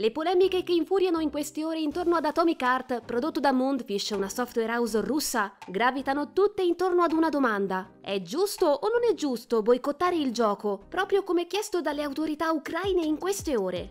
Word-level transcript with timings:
Le 0.00 0.12
polemiche 0.12 0.62
che 0.62 0.72
infuriano 0.72 1.20
in 1.20 1.30
queste 1.30 1.62
ore 1.62 1.78
intorno 1.78 2.16
ad 2.16 2.24
Atomic 2.24 2.62
Heart, 2.62 3.02
prodotto 3.04 3.38
da 3.38 3.52
Moonfish, 3.52 4.12
una 4.12 4.30
software 4.30 4.72
house 4.72 4.98
russa, 5.02 5.52
gravitano 5.68 6.32
tutte 6.32 6.62
intorno 6.62 7.02
ad 7.02 7.12
una 7.12 7.28
domanda. 7.28 7.96
È 8.00 8.22
giusto 8.22 8.64
o 8.64 8.88
non 8.88 9.06
è 9.06 9.12
giusto 9.12 9.60
boicottare 9.60 10.16
il 10.16 10.32
gioco, 10.32 10.80
proprio 10.88 11.22
come 11.22 11.46
chiesto 11.46 11.82
dalle 11.82 12.02
autorità 12.02 12.50
ucraine 12.50 13.04
in 13.04 13.18
queste 13.18 13.58
ore? 13.58 13.90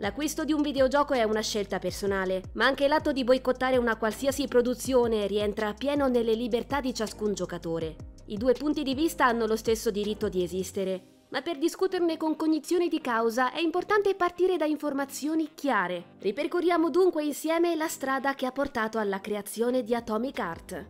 L'acquisto 0.00 0.44
di 0.44 0.52
un 0.52 0.60
videogioco 0.60 1.14
è 1.14 1.22
una 1.22 1.40
scelta 1.40 1.78
personale, 1.78 2.50
ma 2.52 2.66
anche 2.66 2.86
l'atto 2.86 3.12
di 3.12 3.24
boicottare 3.24 3.78
una 3.78 3.96
qualsiasi 3.96 4.46
produzione 4.46 5.26
rientra 5.26 5.72
pieno 5.72 6.08
nelle 6.08 6.34
libertà 6.34 6.82
di 6.82 6.92
ciascun 6.92 7.32
giocatore. 7.32 7.96
I 8.26 8.36
due 8.36 8.52
punti 8.52 8.82
di 8.82 8.92
vista 8.92 9.24
hanno 9.24 9.46
lo 9.46 9.56
stesso 9.56 9.90
diritto 9.90 10.28
di 10.28 10.42
esistere, 10.42 11.15
ma 11.36 11.42
per 11.42 11.58
discuterne 11.58 12.16
con 12.16 12.34
cognizione 12.34 12.88
di 12.88 12.98
causa 12.98 13.52
è 13.52 13.60
importante 13.60 14.14
partire 14.14 14.56
da 14.56 14.64
informazioni 14.64 15.50
chiare. 15.54 16.14
Ripercorriamo 16.20 16.88
dunque 16.88 17.24
insieme 17.24 17.76
la 17.76 17.88
strada 17.88 18.34
che 18.34 18.46
ha 18.46 18.52
portato 18.52 18.98
alla 18.98 19.20
creazione 19.20 19.82
di 19.82 19.94
Atomic 19.94 20.38
Heart. 20.38 20.86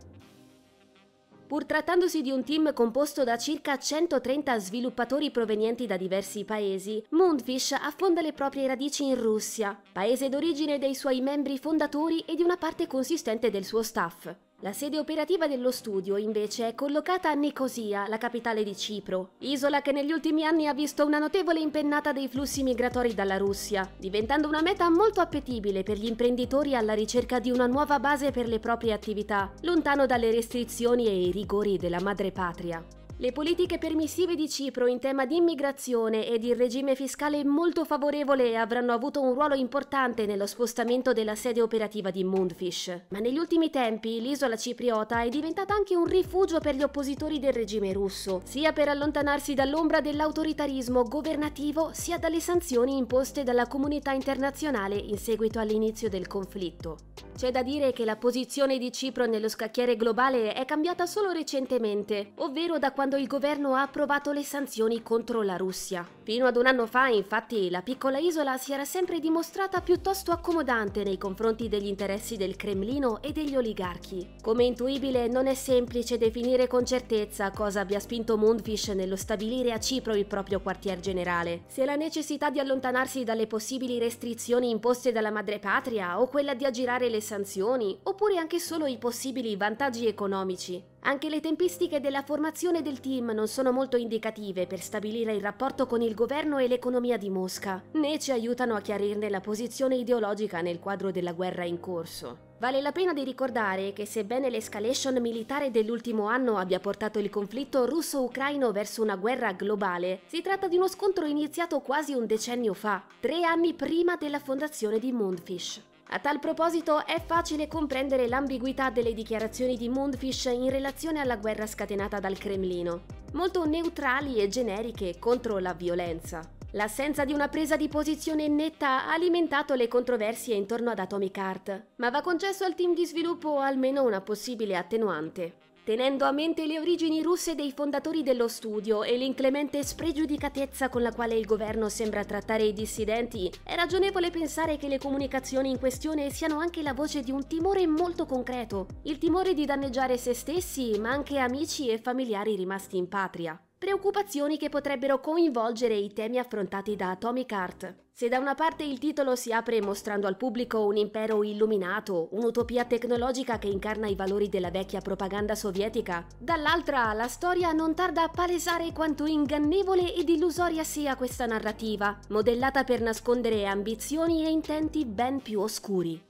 Pur 1.47 1.65
trattandosi 1.65 2.21
di 2.21 2.31
un 2.31 2.45
team 2.45 2.71
composto 2.71 3.25
da 3.25 3.37
circa 3.37 3.77
130 3.77 4.57
sviluppatori 4.59 5.31
provenienti 5.31 5.85
da 5.85 5.97
diversi 5.97 6.45
paesi, 6.45 7.03
Moonfish 7.09 7.73
affonda 7.73 8.21
le 8.21 8.31
proprie 8.31 8.67
radici 8.67 9.03
in 9.03 9.21
Russia, 9.21 9.77
paese 9.91 10.29
d'origine 10.29 10.79
dei 10.79 10.95
suoi 10.95 11.19
membri 11.19 11.57
fondatori 11.57 12.21
e 12.21 12.35
di 12.35 12.41
una 12.41 12.55
parte 12.55 12.87
consistente 12.87 13.49
del 13.49 13.65
suo 13.65 13.83
staff. 13.83 14.33
La 14.61 14.73
sede 14.73 14.97
operativa 14.97 15.47
dello 15.47 15.69
studio 15.69 16.17
invece 16.17 16.69
è 16.69 16.73
collocata 16.73 17.29
a 17.29 17.35
Nicosia, 17.35 18.07
la 18.07 18.17
capitale 18.17 18.63
di 18.63 18.75
Cipro, 18.75 19.33
isola 19.41 19.83
che 19.83 19.91
negli 19.91 20.11
ultimi 20.11 20.45
anni 20.45 20.65
ha 20.65 20.73
visto 20.73 21.05
una 21.05 21.19
notevole 21.19 21.59
impennata 21.59 22.11
dei 22.11 22.27
flussi 22.27 22.63
migratori 22.63 23.13
dalla 23.13 23.37
Russia, 23.37 23.87
diventando 23.99 24.47
una 24.47 24.63
meta 24.63 24.89
molto 24.89 25.21
appetibile 25.21 25.83
per 25.83 25.99
gli 25.99 26.07
imprenditori 26.07 26.73
alla 26.73 26.95
ricerca 26.95 27.37
di 27.37 27.51
una 27.51 27.67
nuova 27.67 27.99
base 27.99 28.31
per 28.31 28.47
le 28.47 28.57
proprie 28.57 28.93
attività, 28.93 29.53
lontano 29.61 30.07
dalle 30.07 30.31
restrizioni 30.31 31.05
e 31.05 31.27
i 31.27 31.31
rigori 31.31 31.77
della 31.77 32.01
madrepatria. 32.01 32.83
Le 33.19 33.31
politiche 33.31 33.79
permissive 33.79 34.35
di 34.35 34.47
Cipro 34.47 34.85
in 34.85 34.99
tema 34.99 35.25
di 35.25 35.37
immigrazione 35.37 36.27
ed 36.27 36.43
il 36.43 36.55
regime 36.55 36.93
fiscale 36.93 37.43
molto 37.43 37.83
favorevole 37.83 38.55
avranno 38.55 38.93
avuto 38.93 39.23
un 39.23 39.33
ruolo 39.33 39.55
importante 39.55 40.27
nello 40.27 40.45
spostamento 40.45 41.13
della 41.13 41.33
sede 41.33 41.63
operativa 41.63 42.11
di 42.11 42.23
Moonfish. 42.23 43.05
Ma 43.07 43.17
negli 43.17 43.39
ultimi 43.39 43.71
tempi 43.71 44.21
l'isola 44.21 44.55
cipriota 44.55 45.23
è 45.23 45.29
diventata 45.29 45.73
anche 45.73 45.95
un 45.95 46.05
rifugio 46.05 46.59
per 46.59 46.75
gli 46.75 46.83
oppositori 46.83 47.39
del 47.39 47.53
regime 47.53 47.91
russo, 47.91 48.41
sia 48.43 48.71
per 48.71 48.87
allontanarsi 48.87 49.55
dall'ombra 49.55 49.99
dell'autoritarismo 49.99 51.01
governativo, 51.01 51.89
sia 51.93 52.19
dalle 52.19 52.39
sanzioni 52.39 52.97
imposte 52.97 53.41
dalla 53.41 53.65
comunità 53.65 54.11
internazionale 54.11 54.95
in 54.95 55.17
seguito 55.17 55.57
all'inizio 55.57 56.07
del 56.07 56.27
conflitto. 56.27 56.97
C'è 57.35 57.51
da 57.51 57.61
dire 57.61 57.93
che 57.93 58.03
la 58.03 58.15
posizione 58.15 58.79
di 58.79 58.91
Cipro 58.91 59.27
nello 59.27 59.47
scacchiere 59.47 59.95
globale 59.95 60.53
è 60.53 60.65
cambiata 60.65 61.05
solo 61.05 61.31
recentemente, 61.31 62.31
ovvero 62.37 62.79
da 62.79 62.91
quando 62.91 63.06
il 63.15 63.27
governo 63.27 63.75
ha 63.75 63.83
approvato 63.83 64.33
le 64.33 64.43
sanzioni 64.43 65.01
contro 65.01 65.41
la 65.41 65.55
Russia. 65.55 66.16
Fino 66.27 66.45
ad 66.45 66.57
un 66.57 66.65
anno 66.65 66.87
fa, 66.87 67.07
infatti, 67.07 67.69
la 67.69 67.81
piccola 67.81 68.17
isola 68.17 68.57
si 68.57 68.73
era 68.73 68.83
sempre 68.83 69.21
dimostrata 69.21 69.79
piuttosto 69.79 70.31
accomodante 70.33 71.01
nei 71.05 71.17
confronti 71.17 71.69
degli 71.69 71.85
interessi 71.85 72.35
del 72.35 72.57
Cremlino 72.57 73.21
e 73.21 73.31
degli 73.31 73.55
oligarchi. 73.55 74.31
Come 74.41 74.65
intuibile, 74.65 75.29
non 75.29 75.47
è 75.47 75.53
semplice 75.53 76.17
definire 76.17 76.67
con 76.67 76.85
certezza 76.85 77.49
cosa 77.51 77.79
abbia 77.79 78.01
spinto 78.01 78.35
Moonfish 78.35 78.89
nello 78.89 79.15
stabilire 79.15 79.71
a 79.71 79.79
Cipro 79.79 80.15
il 80.15 80.25
proprio 80.25 80.59
quartier 80.59 80.99
generale, 80.99 81.61
se 81.67 81.85
la 81.85 81.95
necessità 81.95 82.49
di 82.49 82.59
allontanarsi 82.59 83.23
dalle 83.23 83.47
possibili 83.47 83.97
restrizioni 83.97 84.69
imposte 84.69 85.13
dalla 85.13 85.31
madrepatria 85.31 86.19
o 86.19 86.27
quella 86.27 86.55
di 86.55 86.65
aggirare 86.65 87.07
le 87.07 87.21
sanzioni, 87.21 87.97
oppure 88.03 88.35
anche 88.35 88.59
solo 88.59 88.85
i 88.85 88.97
possibili 88.97 89.55
vantaggi 89.55 90.07
economici. 90.07 90.95
Anche 91.01 91.29
le 91.29 91.39
tempistiche 91.39 92.01
della 92.01 92.21
formazione 92.21 92.81
del 92.81 92.99
team 92.99 93.29
non 93.29 93.47
sono 93.47 93.71
molto 93.71 93.95
indicative 93.95 94.67
per 94.67 94.81
stabilire 94.81 95.33
il 95.33 95.41
rapporto 95.41 95.85
con 95.85 96.01
il 96.01 96.15
governo 96.17 96.57
e 96.57 96.67
l'economia 96.67 97.15
di 97.15 97.29
Mosca, 97.29 97.79
né 97.91 98.17
ci 98.17 98.31
aiutano 98.31 98.73
a 98.73 98.81
chiarirne 98.81 99.29
la 99.29 99.39
posizione 99.39 99.97
ideologica 99.97 100.61
nel 100.61 100.79
quadro 100.79 101.11
della 101.11 101.31
guerra 101.31 101.63
in 101.63 101.79
corso. 101.79 102.55
Vale 102.57 102.81
la 102.81 102.91
pena 102.91 103.13
di 103.13 103.23
ricordare 103.23 103.93
che 103.93 104.07
sebbene 104.07 104.49
l'escalation 104.49 105.21
militare 105.21 105.69
dell'ultimo 105.69 106.25
anno 106.25 106.57
abbia 106.57 106.79
portato 106.79 107.19
il 107.19 107.29
conflitto 107.29 107.85
russo-ucraino 107.85 108.71
verso 108.71 109.03
una 109.03 109.15
guerra 109.15 109.51
globale, 109.51 110.21
si 110.25 110.41
tratta 110.41 110.67
di 110.67 110.77
uno 110.77 110.87
scontro 110.87 111.27
iniziato 111.27 111.81
quasi 111.81 112.13
un 112.13 112.25
decennio 112.25 112.73
fa, 112.73 113.03
tre 113.19 113.43
anni 113.43 113.75
prima 113.75 114.15
della 114.15 114.39
fondazione 114.39 114.97
di 114.97 115.11
Moonfish. 115.11 115.83
A 116.09 116.17
tal 116.17 116.39
proposito 116.39 117.05
è 117.05 117.21
facile 117.23 117.67
comprendere 117.67 118.27
l'ambiguità 118.27 118.89
delle 118.89 119.13
dichiarazioni 119.13 119.77
di 119.77 119.87
Moonfish 119.87 120.45
in 120.45 120.71
relazione 120.71 121.19
alla 121.19 121.35
guerra 121.35 121.67
scatenata 121.67 122.19
dal 122.19 122.39
Cremlino, 122.39 123.16
molto 123.33 123.65
neutrali 123.65 124.37
e 124.37 124.47
generiche 124.47 125.17
contro 125.19 125.57
la 125.59 125.73
violenza. 125.73 126.41
L'assenza 126.71 127.25
di 127.25 127.33
una 127.33 127.47
presa 127.47 127.75
di 127.75 127.87
posizione 127.87 128.47
netta 128.47 129.07
ha 129.07 129.13
alimentato 129.13 129.73
le 129.73 129.87
controversie 129.87 130.55
intorno 130.55 130.91
ad 130.91 130.99
Atomic 130.99 131.37
Heart, 131.37 131.85
ma 131.95 132.09
va 132.09 132.21
concesso 132.21 132.65
al 132.65 132.75
team 132.75 132.93
di 132.93 133.05
sviluppo 133.05 133.59
almeno 133.59 134.03
una 134.03 134.21
possibile 134.21 134.75
attenuante. 134.75 135.66
Tenendo 135.87 136.25
a 136.25 136.33
mente 136.33 136.65
le 136.65 136.81
origini 136.81 137.21
russe 137.21 137.55
dei 137.55 137.71
fondatori 137.71 138.21
dello 138.21 138.49
studio 138.49 139.03
e 139.03 139.15
l'inclemente 139.15 139.81
spregiudicatezza 139.85 140.89
con 140.89 141.01
la 141.01 141.13
quale 141.13 141.35
il 141.35 141.45
governo 141.45 141.87
sembra 141.87 142.25
trattare 142.25 142.63
i 142.63 142.73
dissidenti, 142.73 143.49
è 143.63 143.73
ragionevole 143.73 144.29
pensare 144.29 144.75
che 144.75 144.89
le 144.89 144.97
comunicazioni 144.97 145.69
in 145.69 145.79
questione 145.79 146.29
siano 146.29 146.59
anche 146.59 146.81
la 146.81 146.93
voce 146.93 147.21
di 147.21 147.31
un 147.31 147.47
timore 147.47 147.87
molto 147.87 148.25
concreto, 148.25 148.87
il 149.03 149.17
timore 149.17 149.53
di 149.53 149.63
danneggiare 149.63 150.17
se 150.17 150.33
stessi, 150.33 150.99
ma 150.99 151.11
anche 151.11 151.37
amici 151.37 151.87
e 151.87 151.99
familiari 151.99 152.57
rimasti 152.57 152.97
in 152.97 153.07
patria. 153.07 153.57
Preoccupazioni 153.79 154.57
che 154.57 154.69
potrebbero 154.69 155.19
coinvolgere 155.19 155.93
i 155.93 156.11
temi 156.11 156.39
affrontati 156.39 156.95
da 156.95 157.11
Atomic 157.11 157.51
Heart. 157.51 157.95
Se 158.11 158.27
da 158.27 158.39
una 158.39 158.55
parte 158.55 158.83
il 158.83 158.97
titolo 158.97 159.35
si 159.35 159.53
apre 159.53 159.79
mostrando 159.83 160.25
al 160.25 160.35
pubblico 160.35 160.83
un 160.83 160.97
impero 160.97 161.43
illuminato, 161.43 162.29
un'utopia 162.31 162.85
tecnologica 162.85 163.59
che 163.59 163.67
incarna 163.67 164.07
i 164.07 164.15
valori 164.15 164.49
della 164.49 164.71
vecchia 164.71 165.01
propaganda 165.01 165.53
sovietica, 165.53 166.25
dall'altra 166.39 167.13
la 167.13 167.27
storia 167.27 167.71
non 167.71 167.93
tarda 167.93 168.23
a 168.23 168.29
palesare 168.29 168.91
quanto 168.93 169.27
ingannevole 169.27 170.11
ed 170.15 170.27
illusoria 170.27 170.83
sia 170.83 171.15
questa 171.15 171.45
narrativa, 171.45 172.17
modellata 172.29 172.83
per 172.83 173.01
nascondere 173.01 173.67
ambizioni 173.67 174.43
e 174.43 174.49
intenti 174.49 175.05
ben 175.05 175.39
più 175.39 175.59
oscuri. 175.59 176.26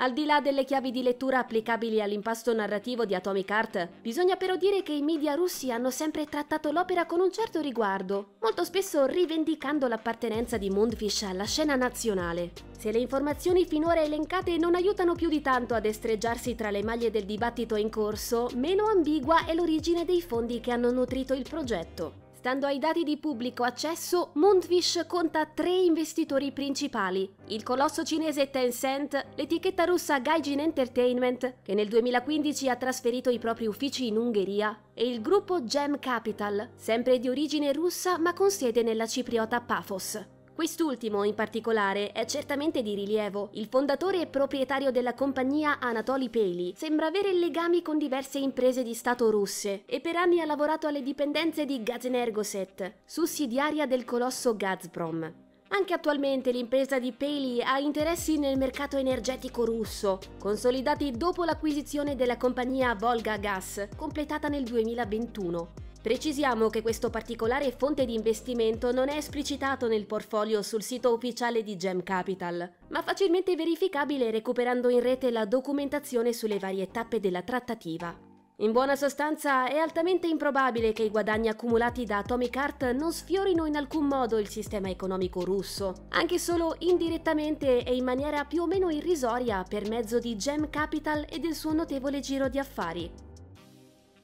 Al 0.00 0.12
di 0.12 0.26
là 0.26 0.40
delle 0.40 0.64
chiavi 0.64 0.92
di 0.92 1.02
lettura 1.02 1.40
applicabili 1.40 2.00
all'impasto 2.00 2.54
narrativo 2.54 3.04
di 3.04 3.16
Atomic 3.16 3.50
Heart, 3.50 3.88
bisogna 4.00 4.36
però 4.36 4.54
dire 4.54 4.84
che 4.84 4.92
i 4.92 5.02
media 5.02 5.34
russi 5.34 5.72
hanno 5.72 5.90
sempre 5.90 6.24
trattato 6.26 6.70
l'opera 6.70 7.04
con 7.04 7.18
un 7.18 7.32
certo 7.32 7.60
riguardo, 7.60 8.34
molto 8.40 8.62
spesso 8.62 9.06
rivendicando 9.06 9.88
l'appartenenza 9.88 10.56
di 10.56 10.70
Moonfish 10.70 11.22
alla 11.22 11.46
scena 11.46 11.74
nazionale. 11.74 12.52
Se 12.78 12.92
le 12.92 12.98
informazioni 12.98 13.66
finora 13.66 14.00
elencate 14.00 14.56
non 14.56 14.76
aiutano 14.76 15.16
più 15.16 15.28
di 15.28 15.40
tanto 15.40 15.74
a 15.74 15.80
destreggiarsi 15.80 16.54
tra 16.54 16.70
le 16.70 16.84
maglie 16.84 17.10
del 17.10 17.24
dibattito 17.24 17.74
in 17.74 17.90
corso, 17.90 18.50
meno 18.54 18.86
ambigua 18.86 19.46
è 19.46 19.54
l'origine 19.54 20.04
dei 20.04 20.22
fondi 20.22 20.60
che 20.60 20.70
hanno 20.70 20.92
nutrito 20.92 21.34
il 21.34 21.42
progetto. 21.42 22.27
Stando 22.38 22.66
ai 22.68 22.78
dati 22.78 23.02
di 23.02 23.16
pubblico 23.16 23.64
accesso, 23.64 24.30
Moonfish 24.34 25.06
conta 25.08 25.44
tre 25.44 25.74
investitori 25.74 26.52
principali, 26.52 27.28
il 27.46 27.64
colosso 27.64 28.04
cinese 28.04 28.48
Tencent, 28.48 29.26
l'etichetta 29.34 29.82
russa 29.82 30.20
Gaijin 30.20 30.60
Entertainment, 30.60 31.54
che 31.62 31.74
nel 31.74 31.88
2015 31.88 32.68
ha 32.68 32.76
trasferito 32.76 33.28
i 33.28 33.40
propri 33.40 33.66
uffici 33.66 34.06
in 34.06 34.16
Ungheria, 34.16 34.78
e 34.94 35.08
il 35.08 35.20
gruppo 35.20 35.64
Gem 35.64 35.98
Capital, 35.98 36.70
sempre 36.76 37.18
di 37.18 37.28
origine 37.28 37.72
russa 37.72 38.18
ma 38.18 38.32
con 38.34 38.52
sede 38.52 38.84
nella 38.84 39.08
cipriota 39.08 39.60
Paphos. 39.60 40.37
Quest'ultimo, 40.58 41.22
in 41.22 41.36
particolare, 41.36 42.10
è 42.10 42.24
certamente 42.24 42.82
di 42.82 42.96
rilievo. 42.96 43.50
Il 43.52 43.68
fondatore 43.70 44.22
e 44.22 44.26
proprietario 44.26 44.90
della 44.90 45.14
compagnia 45.14 45.78
Anatoly 45.78 46.28
Peli 46.30 46.74
sembra 46.76 47.06
avere 47.06 47.32
legami 47.32 47.80
con 47.80 47.96
diverse 47.96 48.40
imprese 48.40 48.82
di 48.82 48.92
Stato 48.92 49.30
russe 49.30 49.82
e 49.86 50.00
per 50.00 50.16
anni 50.16 50.40
ha 50.40 50.44
lavorato 50.44 50.88
alle 50.88 51.04
dipendenze 51.04 51.64
di 51.64 51.80
Gazenergoset, 51.84 52.94
sussidiaria 53.04 53.86
del 53.86 54.04
colosso 54.04 54.56
Gazprom. 54.56 55.32
Anche 55.68 55.94
attualmente 55.94 56.50
l'impresa 56.50 56.98
di 56.98 57.12
Paley 57.12 57.60
ha 57.62 57.78
interessi 57.78 58.36
nel 58.36 58.58
mercato 58.58 58.96
energetico 58.96 59.64
russo, 59.64 60.18
consolidati 60.40 61.12
dopo 61.12 61.44
l'acquisizione 61.44 62.16
della 62.16 62.36
compagnia 62.36 62.96
Volga 62.96 63.36
Gas, 63.36 63.90
completata 63.96 64.48
nel 64.48 64.64
2021. 64.64 65.86
Precisiamo 66.00 66.68
che 66.68 66.80
questo 66.80 67.10
particolare 67.10 67.72
fonte 67.72 68.04
di 68.04 68.14
investimento 68.14 68.92
non 68.92 69.08
è 69.08 69.16
esplicitato 69.16 69.88
nel 69.88 70.06
portfolio 70.06 70.62
sul 70.62 70.82
sito 70.82 71.12
ufficiale 71.12 71.64
di 71.64 71.76
Gem 71.76 72.04
Capital, 72.04 72.70
ma 72.88 73.02
facilmente 73.02 73.56
verificabile 73.56 74.30
recuperando 74.30 74.88
in 74.90 75.00
rete 75.00 75.32
la 75.32 75.44
documentazione 75.44 76.32
sulle 76.32 76.60
varie 76.60 76.90
tappe 76.92 77.18
della 77.18 77.42
trattativa. 77.42 78.16
In 78.60 78.70
buona 78.72 78.94
sostanza 78.94 79.68
è 79.68 79.76
altamente 79.76 80.28
improbabile 80.28 80.92
che 80.92 81.02
i 81.02 81.10
guadagni 81.10 81.48
accumulati 81.48 82.04
da 82.04 82.18
Atomic 82.18 82.54
Heart 82.54 82.90
non 82.92 83.12
sfiorino 83.12 83.66
in 83.66 83.76
alcun 83.76 84.06
modo 84.06 84.38
il 84.38 84.48
sistema 84.48 84.88
economico 84.88 85.44
russo, 85.44 86.06
anche 86.10 86.38
solo 86.38 86.76
indirettamente 86.78 87.84
e 87.84 87.94
in 87.94 88.04
maniera 88.04 88.44
più 88.44 88.62
o 88.62 88.66
meno 88.66 88.90
irrisoria 88.90 89.64
per 89.68 89.88
mezzo 89.88 90.20
di 90.20 90.36
Gem 90.36 90.70
Capital 90.70 91.26
e 91.28 91.40
del 91.40 91.54
suo 91.54 91.72
notevole 91.72 92.20
giro 92.20 92.48
di 92.48 92.58
affari. 92.58 93.26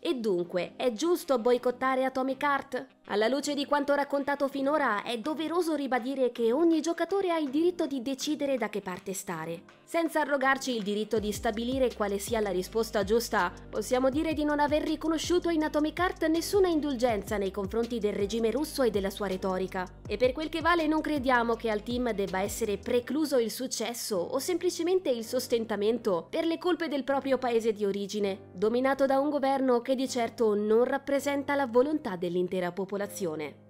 E 0.06 0.16
dunque, 0.16 0.74
è 0.76 0.92
giusto 0.92 1.38
boicottare 1.38 2.04
Atomic 2.04 2.42
Heart? 2.42 2.86
Alla 3.08 3.28
luce 3.28 3.52
di 3.52 3.66
quanto 3.66 3.92
raccontato 3.92 4.48
finora, 4.48 5.02
è 5.02 5.18
doveroso 5.18 5.74
ribadire 5.74 6.32
che 6.32 6.52
ogni 6.52 6.80
giocatore 6.80 7.30
ha 7.30 7.36
il 7.36 7.50
diritto 7.50 7.86
di 7.86 8.00
decidere 8.00 8.56
da 8.56 8.70
che 8.70 8.80
parte 8.80 9.12
stare. 9.12 9.60
Senza 9.84 10.22
arrogarci 10.22 10.74
il 10.74 10.82
diritto 10.82 11.18
di 11.18 11.30
stabilire 11.30 11.94
quale 11.94 12.18
sia 12.18 12.40
la 12.40 12.48
risposta 12.48 13.04
giusta, 13.04 13.52
possiamo 13.68 14.08
dire 14.08 14.32
di 14.32 14.44
non 14.44 14.58
aver 14.58 14.84
riconosciuto 14.84 15.50
in 15.50 15.62
Atomic 15.64 15.98
Heart 15.98 16.26
nessuna 16.28 16.68
indulgenza 16.68 17.36
nei 17.36 17.50
confronti 17.50 17.98
del 17.98 18.14
regime 18.14 18.50
russo 18.50 18.82
e 18.82 18.90
della 18.90 19.10
sua 19.10 19.26
retorica. 19.26 19.86
E 20.08 20.16
per 20.16 20.32
quel 20.32 20.48
che 20.48 20.62
vale 20.62 20.86
non 20.86 21.02
crediamo 21.02 21.56
che 21.56 21.68
al 21.68 21.82
team 21.82 22.10
debba 22.12 22.40
essere 22.40 22.78
precluso 22.78 23.36
il 23.36 23.50
successo 23.50 24.16
o 24.16 24.38
semplicemente 24.38 25.10
il 25.10 25.26
sostentamento 25.26 26.26
per 26.30 26.46
le 26.46 26.56
colpe 26.56 26.88
del 26.88 27.04
proprio 27.04 27.36
paese 27.36 27.74
di 27.74 27.84
origine, 27.84 28.48
dominato 28.54 29.04
da 29.04 29.20
un 29.20 29.28
governo 29.28 29.82
che 29.82 29.94
di 29.94 30.08
certo 30.08 30.54
non 30.54 30.84
rappresenta 30.84 31.54
la 31.54 31.66
volontà 31.66 32.16
dell'intera 32.16 32.72
popolazione 32.72 32.92
popolazione. 32.94 33.63